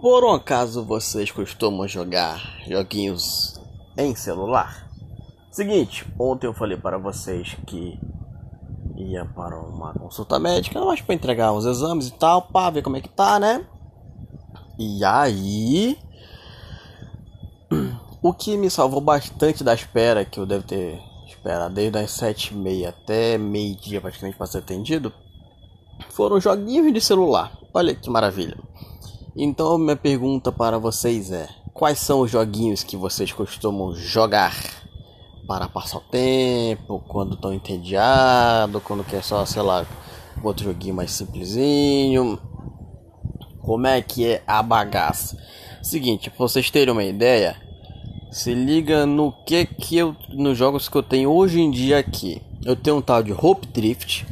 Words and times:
Por 0.00 0.22
um 0.22 0.32
acaso 0.32 0.84
vocês 0.84 1.32
costumam 1.32 1.88
jogar 1.88 2.40
joguinhos 2.68 3.60
em 3.96 4.14
celular? 4.14 4.88
Seguinte, 5.50 6.06
ontem 6.16 6.46
eu 6.46 6.54
falei 6.54 6.76
para 6.76 6.96
vocês 6.96 7.56
que 7.66 7.98
ia 8.96 9.24
para 9.24 9.58
uma 9.58 9.92
consulta 9.94 10.38
médica, 10.38 10.80
mas 10.84 11.00
para 11.00 11.16
entregar 11.16 11.52
os 11.52 11.64
exames 11.64 12.06
e 12.06 12.12
tal, 12.12 12.42
para 12.42 12.70
ver 12.70 12.82
como 12.82 12.96
é 12.96 13.00
que 13.00 13.08
tá, 13.08 13.40
né? 13.40 13.66
E 14.78 15.04
aí, 15.04 15.98
o 18.22 18.32
que 18.32 18.56
me 18.56 18.70
salvou 18.70 19.00
bastante 19.00 19.64
da 19.64 19.74
espera, 19.74 20.24
que 20.24 20.38
eu 20.38 20.46
devo 20.46 20.62
ter 20.62 21.02
esperado 21.26 21.74
desde 21.74 21.98
as 21.98 22.12
sete 22.12 22.54
e 22.54 22.56
meia 22.56 22.90
até 22.90 23.36
meio 23.36 23.74
dia 23.74 24.00
praticamente 24.00 24.38
para 24.38 24.46
ser 24.46 24.58
atendido, 24.58 25.12
foram 26.10 26.40
joguinhos 26.40 26.94
de 26.94 27.00
celular. 27.00 27.58
Olha 27.74 27.96
que 27.96 28.08
maravilha. 28.08 28.67
Então, 29.40 29.78
minha 29.78 29.94
pergunta 29.94 30.50
para 30.50 30.78
vocês 30.78 31.30
é: 31.30 31.48
quais 31.72 32.00
são 32.00 32.22
os 32.22 32.30
joguinhos 32.32 32.82
que 32.82 32.96
vocês 32.96 33.30
costumam 33.30 33.94
jogar 33.94 34.52
para 35.46 35.68
passar 35.68 35.98
o 35.98 36.00
tempo, 36.00 37.00
quando 37.06 37.34
estão 37.34 37.54
entediados, 37.54 38.82
quando 38.82 39.04
quer 39.04 39.22
só, 39.22 39.46
sei 39.46 39.62
lá, 39.62 39.86
outro 40.42 40.64
joguinho 40.64 40.96
mais 40.96 41.12
simplesinho? 41.12 42.36
Como 43.62 43.86
é 43.86 44.02
que 44.02 44.26
é 44.26 44.42
a 44.44 44.60
bagaça? 44.60 45.38
Seguinte, 45.84 46.30
para 46.30 46.38
vocês 46.40 46.68
terem 46.68 46.92
uma 46.92 47.04
ideia, 47.04 47.56
se 48.32 48.52
liga 48.52 49.06
no 49.06 49.30
que 49.46 49.64
que 49.66 49.96
eu 49.96 50.16
nos 50.30 50.58
jogos 50.58 50.88
que 50.88 50.96
eu 50.96 51.02
tenho 51.04 51.30
hoje 51.30 51.60
em 51.60 51.70
dia 51.70 51.98
aqui. 51.98 52.42
Eu 52.64 52.74
tenho 52.74 52.96
um 52.96 53.00
tal 53.00 53.22
de 53.22 53.32
Hope 53.32 53.68
Drift, 53.68 54.26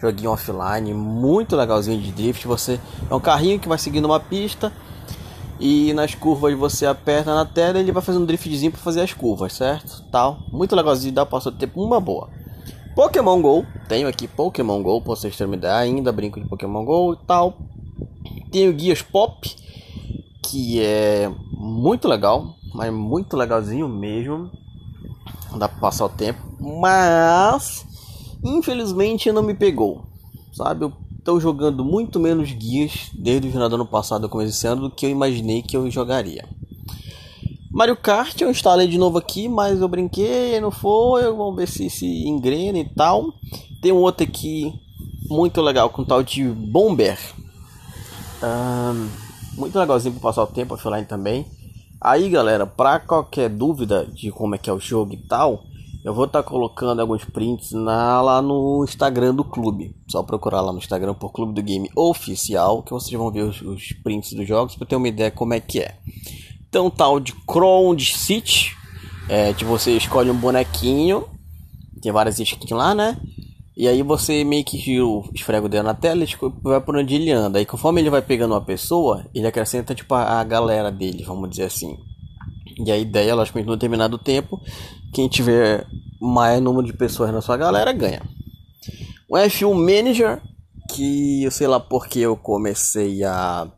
joguinho 0.00 0.30
offline, 0.30 0.94
muito 0.94 1.54
legalzinho 1.54 2.00
de 2.00 2.10
drift. 2.10 2.46
Você 2.46 2.80
é 3.08 3.14
um 3.14 3.20
carrinho 3.20 3.60
que 3.60 3.68
vai 3.68 3.78
seguindo 3.78 4.06
uma 4.06 4.18
pista 4.18 4.72
e 5.60 5.92
nas 5.92 6.14
curvas 6.14 6.56
você 6.58 6.86
aperta 6.86 7.34
na 7.34 7.44
tela 7.44 7.78
e 7.78 7.82
ele 7.82 7.92
vai 7.92 8.02
fazer 8.02 8.18
um 8.18 8.24
driftzinho 8.24 8.72
para 8.72 8.80
fazer 8.80 9.02
as 9.02 9.12
curvas, 9.12 9.52
certo? 9.52 10.02
Tal, 10.10 10.38
muito 10.50 10.74
legalzinho, 10.74 11.12
dá 11.12 11.26
para 11.26 11.52
tempo 11.52 11.82
uma 11.82 12.00
boa. 12.00 12.30
Pokémon 12.94 13.40
Go, 13.40 13.64
tenho 13.88 14.08
aqui 14.08 14.26
Pokémon 14.26 14.82
Go, 14.82 15.00
pra 15.00 15.14
vocês 15.14 15.36
terem 15.36 15.54
ideia, 15.54 15.76
ainda 15.76 16.10
brinco 16.10 16.40
de 16.40 16.48
Pokémon 16.48 16.84
Go 16.84 17.12
e 17.12 17.26
tal. 17.26 17.58
Tenho 18.50 18.72
Guias 18.72 19.02
Pop, 19.02 19.48
que 20.42 20.82
é 20.82 21.30
muito 21.52 22.08
legal, 22.08 22.56
mas 22.74 22.92
muito 22.92 23.36
legalzinho 23.36 23.88
mesmo. 23.88 24.50
Dá 25.56 25.68
pra 25.68 25.78
passar 25.78 26.06
o 26.06 26.08
tempo, 26.08 26.40
mas 26.58 27.86
infelizmente 28.42 29.30
não 29.32 29.42
me 29.42 29.54
pegou. 29.54 30.04
Sabe, 30.52 30.84
eu 30.84 30.92
tô 31.24 31.38
jogando 31.38 31.84
muito 31.84 32.18
menos 32.18 32.50
guias 32.52 33.10
desde 33.14 33.48
o 33.48 33.52
final 33.52 33.68
do 33.68 33.76
ano 33.76 33.86
passado, 33.86 34.28
começo 34.28 34.50
desse 34.50 34.66
ano, 34.66 34.82
do 34.82 34.90
que 34.90 35.06
eu 35.06 35.10
imaginei 35.10 35.62
que 35.62 35.76
eu 35.76 35.90
jogaria. 35.90 36.48
Mario 37.70 37.96
Kart 37.96 38.40
eu 38.40 38.50
instalei 38.50 38.88
de 38.88 38.98
novo 38.98 39.16
aqui, 39.18 39.48
mas 39.48 39.80
eu 39.80 39.86
brinquei, 39.86 40.60
não 40.60 40.72
foi, 40.72 41.22
vamos 41.22 41.54
ver 41.54 41.68
se 41.68 41.88
se 41.88 42.28
engrena 42.28 42.78
e 42.78 42.84
tal. 42.84 43.32
Tem 43.80 43.92
um 43.92 43.98
outro 43.98 44.24
aqui 44.24 44.74
muito 45.28 45.60
legal 45.60 45.88
com 45.88 46.04
tal 46.04 46.22
de 46.22 46.44
Bomber. 46.48 47.16
Um, 48.42 49.08
muito 49.56 49.78
legalzinho 49.78 50.14
para 50.14 50.22
passar 50.22 50.42
o 50.42 50.48
tempo 50.48 50.74
offline 50.74 51.06
também. 51.06 51.46
Aí 52.00 52.28
galera, 52.28 52.66
para 52.66 52.98
qualquer 52.98 53.48
dúvida 53.48 54.04
de 54.04 54.32
como 54.32 54.56
é 54.56 54.58
que 54.58 54.68
é 54.68 54.72
o 54.72 54.80
jogo 54.80 55.14
e 55.14 55.18
tal, 55.18 55.62
eu 56.04 56.14
vou 56.14 56.24
estar 56.24 56.42
tá 56.42 56.48
colocando 56.48 57.00
alguns 57.00 57.24
prints 57.24 57.72
na, 57.72 58.22
lá 58.22 58.40
no 58.40 58.84
Instagram 58.84 59.34
do 59.34 59.44
clube. 59.44 59.94
Só 60.08 60.22
procurar 60.22 60.60
lá 60.60 60.72
no 60.72 60.78
Instagram 60.78 61.14
por 61.14 61.30
Clube 61.32 61.52
do 61.52 61.62
Game 61.62 61.90
Oficial, 61.94 62.82
que 62.82 62.90
vocês 62.90 63.12
vão 63.12 63.30
ver 63.30 63.42
os, 63.42 63.60
os 63.60 63.92
prints 64.02 64.32
dos 64.32 64.46
jogos 64.46 64.76
para 64.76 64.86
ter 64.86 64.96
uma 64.96 65.08
ideia 65.08 65.30
como 65.30 65.54
é 65.54 65.60
que 65.60 65.80
é. 65.80 65.96
Então, 66.68 66.88
tal 66.88 67.20
de 67.20 67.32
Crown 67.46 67.98
City, 67.98 68.74
é, 69.28 69.52
que 69.52 69.64
você 69.64 69.96
escolhe 69.96 70.30
um 70.30 70.36
bonequinho, 70.36 71.26
tem 72.00 72.10
várias 72.12 72.38
skins 72.38 72.70
lá, 72.70 72.94
né? 72.94 73.20
E 73.76 73.88
aí 73.88 74.02
você 74.02 74.44
meio 74.44 74.64
que 74.64 74.76
esfrega 75.34 75.66
o 75.66 75.68
dedo 75.68 75.84
na 75.84 75.94
tela 75.94 76.24
e 76.24 76.28
vai 76.62 76.80
por 76.80 76.96
onde 76.96 77.14
ele 77.14 77.30
anda. 77.30 77.60
E 77.60 77.66
conforme 77.66 78.00
ele 78.00 78.10
vai 78.10 78.20
pegando 78.20 78.52
uma 78.52 78.60
pessoa, 78.60 79.26
ele 79.34 79.46
acrescenta 79.46 79.94
tipo 79.94 80.14
a, 80.14 80.40
a 80.40 80.44
galera 80.44 80.90
dele, 80.90 81.24
vamos 81.24 81.48
dizer 81.48 81.64
assim. 81.64 81.96
E 82.78 82.90
a 82.90 82.96
ideia, 82.96 83.34
logicamente, 83.34 83.66
no 83.66 83.76
determinado 83.76 84.18
tempo, 84.18 84.60
quem 85.12 85.28
tiver 85.28 85.86
maior 86.20 86.60
número 86.60 86.86
de 86.86 86.92
pessoas 86.92 87.32
na 87.32 87.40
sua 87.40 87.56
galera 87.56 87.92
ganha. 87.92 88.22
O 89.28 89.36
F1 89.36 89.74
Manager, 89.74 90.42
que 90.90 91.44
eu 91.44 91.50
sei 91.50 91.66
lá 91.66 91.78
porque 91.80 92.18
eu 92.18 92.36
comecei 92.36 93.22
a, 93.24 93.70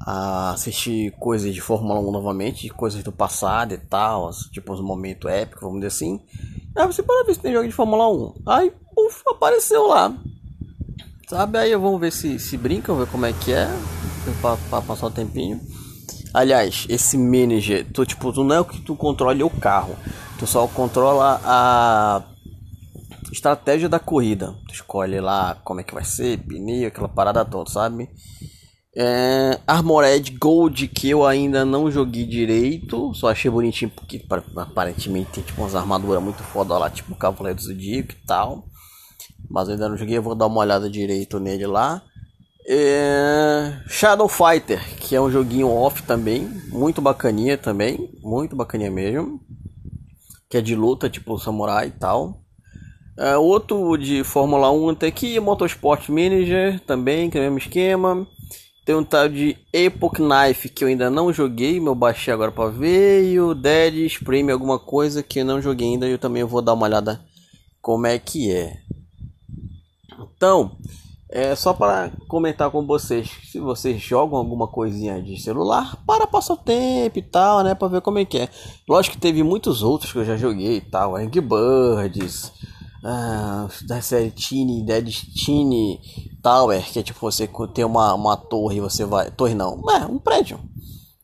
a 0.00 0.50
assistir 0.52 1.10
coisas 1.18 1.52
de 1.52 1.60
Fórmula 1.60 2.00
1 2.00 2.12
novamente, 2.12 2.68
coisas 2.70 3.02
do 3.02 3.12
passado 3.12 3.74
e 3.74 3.78
tal, 3.78 4.30
tipo 4.52 4.72
uns 4.72 4.80
momentos 4.80 5.30
épicos, 5.30 5.62
vamos 5.62 5.80
dizer 5.80 5.88
assim. 5.88 6.20
Aí 6.76 6.86
você 6.86 7.02
pode 7.02 7.26
ver 7.26 7.34
se 7.34 7.40
tem 7.40 7.52
jogo 7.52 7.66
de 7.66 7.74
Fórmula 7.74 8.08
1. 8.08 8.34
Aí, 8.46 8.72
uf, 8.96 9.22
apareceu 9.26 9.86
lá. 9.88 10.16
Sabe? 11.28 11.58
Aí 11.58 11.74
vamos 11.76 12.00
ver 12.00 12.12
se, 12.12 12.38
se 12.38 12.56
brinca, 12.56 12.94
ver 12.94 13.06
como 13.08 13.26
é 13.26 13.32
que 13.32 13.52
é, 13.52 13.68
para 14.40 14.80
passar 14.80 15.08
o 15.08 15.10
tempinho. 15.10 15.60
Aliás, 16.32 16.86
esse 16.88 17.16
manager, 17.16 17.86
tu, 17.92 18.04
tipo, 18.04 18.32
tu 18.32 18.44
não 18.44 18.54
é 18.54 18.60
o 18.60 18.64
que 18.64 18.80
tu 18.80 18.94
controla 18.94 19.44
o 19.44 19.50
carro, 19.50 19.96
tu 20.38 20.46
só 20.46 20.66
controla 20.66 21.40
a 21.44 22.22
estratégia 23.32 23.88
da 23.88 23.98
corrida. 23.98 24.54
Tu 24.66 24.74
escolhe 24.74 25.20
lá 25.20 25.56
como 25.64 25.80
é 25.80 25.84
que 25.84 25.94
vai 25.94 26.04
ser, 26.04 26.38
pneu, 26.38 26.88
aquela 26.88 27.08
parada 27.08 27.44
toda, 27.44 27.70
sabe? 27.70 28.08
É, 28.96 29.60
Armored 29.66 30.36
Gold 30.38 30.88
que 30.88 31.10
eu 31.10 31.24
ainda 31.24 31.64
não 31.64 31.90
joguei 31.90 32.26
direito, 32.26 33.14
só 33.14 33.30
achei 33.30 33.50
bonitinho 33.50 33.92
porque 33.94 34.24
aparentemente 34.56 35.30
tem 35.30 35.44
tipo 35.44 35.60
umas 35.60 35.74
armaduras 35.74 36.20
muito 36.22 36.42
foda 36.42 36.76
lá, 36.76 36.90
tipo 36.90 37.12
o 37.12 37.16
Cavaleiro 37.16 37.58
do 37.58 37.62
Zodíaco 37.62 38.12
e 38.12 38.26
tal. 38.26 38.64
Mas 39.48 39.68
eu 39.68 39.74
ainda 39.74 39.88
não 39.88 39.96
joguei, 39.96 40.16
eu 40.16 40.22
vou 40.22 40.34
dar 40.34 40.46
uma 40.46 40.60
olhada 40.60 40.90
direito 40.90 41.38
nele 41.38 41.66
lá. 41.66 42.02
É... 42.70 43.80
Shadow 43.88 44.28
Fighter, 44.28 44.78
que 44.98 45.16
é 45.16 45.20
um 45.20 45.30
joguinho 45.30 45.70
off 45.70 46.02
também, 46.02 46.46
muito 46.68 47.00
bacaninha 47.00 47.56
também, 47.56 48.10
muito 48.22 48.54
bacaninha 48.54 48.90
mesmo. 48.90 49.40
Que 50.50 50.58
é 50.58 50.60
de 50.60 50.74
luta, 50.74 51.08
tipo 51.08 51.38
samurai 51.38 51.88
e 51.88 51.90
tal. 51.92 52.42
É, 53.16 53.36
outro 53.36 53.96
de 53.96 54.22
Fórmula 54.22 54.70
1 54.70 54.90
até 54.90 55.06
aqui, 55.08 55.40
Motorsport 55.40 56.08
Manager 56.08 56.78
também, 56.80 57.28
que 57.28 57.38
é 57.38 57.40
o 57.40 57.44
mesmo 57.44 57.58
esquema. 57.58 58.26
Tem 58.84 58.94
um 58.94 59.02
tal 59.02 59.28
de 59.28 59.56
Epoch 59.72 60.20
Knife 60.20 60.68
que 60.68 60.84
eu 60.84 60.88
ainda 60.88 61.10
não 61.10 61.32
joguei, 61.32 61.80
meu 61.80 61.94
baixei 61.94 62.32
agora 62.32 62.52
para 62.52 62.70
ver. 62.70 63.24
E 63.24 63.40
o 63.40 63.54
Dead 63.54 63.94
Spring 64.06 64.50
alguma 64.50 64.78
coisa 64.78 65.22
que 65.22 65.40
eu 65.40 65.44
não 65.44 65.60
joguei 65.60 65.88
ainda, 65.88 66.06
eu 66.06 66.18
também 66.18 66.44
vou 66.44 66.62
dar 66.62 66.74
uma 66.74 66.86
olhada 66.86 67.20
como 67.80 68.06
é 68.06 68.18
que 68.18 68.52
é. 68.52 68.76
Então, 70.20 70.76
é 71.30 71.54
só 71.54 71.74
para 71.74 72.10
comentar 72.26 72.70
com 72.70 72.86
vocês, 72.86 73.30
se 73.50 73.60
vocês 73.60 74.00
jogam 74.00 74.38
alguma 74.38 74.66
coisinha 74.66 75.22
de 75.22 75.40
celular, 75.40 75.96
para 76.06 76.26
passar 76.26 76.54
o 76.54 76.56
tempo 76.56 77.18
e 77.18 77.22
tal, 77.22 77.62
né, 77.62 77.74
para 77.74 77.88
ver 77.88 78.00
como 78.00 78.18
é 78.18 78.24
que 78.24 78.38
é. 78.38 78.48
Lógico 78.88 79.16
que 79.16 79.20
teve 79.20 79.42
muitos 79.42 79.82
outros 79.82 80.10
que 80.10 80.18
eu 80.18 80.24
já 80.24 80.36
joguei 80.36 80.76
e 80.76 80.80
tal, 80.80 81.16
Angry 81.16 81.40
Birds, 81.40 82.50
ah, 83.04 83.68
da 83.86 84.00
série 84.00 84.30
Tiny, 84.30 84.82
Dead 84.82 85.08
Tiny 85.08 86.00
Tower, 86.42 86.82
que 86.90 86.98
é 86.98 87.02
tipo 87.02 87.20
você 87.20 87.48
tem 87.74 87.84
uma, 87.84 88.14
uma 88.14 88.36
torre 88.36 88.78
e 88.78 88.80
você 88.80 89.04
vai, 89.04 89.30
torre 89.30 89.54
não, 89.54 89.82
é 89.90 90.06
um 90.06 90.18
prédio. 90.18 90.58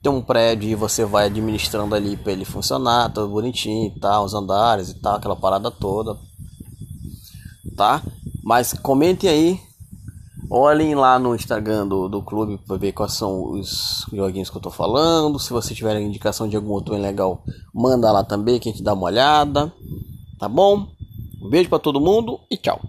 Tem 0.03 0.12
um 0.12 0.21
prédio 0.21 0.69
e 0.69 0.75
você 0.75 1.03
vai 1.06 1.26
administrando 1.26 1.94
ali 1.94 2.15
para 2.15 2.32
ele 2.32 2.44
funcionar, 2.44 3.10
tudo 3.10 3.32
bonitinho 3.32 3.86
e 3.86 3.98
tal, 3.98 4.26
os 4.26 4.34
andares 4.34 4.91
e 4.91 5.00
tal, 5.00 5.16
aquela 5.16 5.34
parada 5.34 5.71
toda. 5.71 6.15
Tá? 7.75 8.03
Mas 8.42 8.75
comentem 8.75 9.31
aí 9.31 9.60
Olhem 10.56 10.94
lá 10.94 11.19
no 11.19 11.34
Instagram 11.34 11.84
do, 11.84 12.09
do 12.09 12.22
clube 12.22 12.59
para 12.65 12.76
ver 12.76 12.92
quais 12.92 13.15
são 13.15 13.51
os 13.51 14.06
joguinhos 14.12 14.48
que 14.48 14.56
eu 14.56 14.62
tô 14.62 14.71
falando. 14.71 15.36
Se 15.41 15.53
você 15.53 15.74
tiver 15.74 16.01
indicação 16.01 16.47
de 16.47 16.54
algum 16.54 16.71
outro 16.71 16.95
legal, 16.95 17.42
manda 17.74 18.12
lá 18.12 18.22
também 18.22 18.60
que 18.60 18.68
a 18.68 18.72
gente 18.72 18.84
dá 18.84 18.92
uma 18.92 19.06
olhada. 19.06 19.72
Tá 20.39 20.48
bom? 20.48 20.86
Um 21.42 21.51
beijo 21.51 21.68
para 21.68 21.80
todo 21.80 22.01
mundo 22.01 22.39
e 22.48 22.56
tchau. 22.56 22.80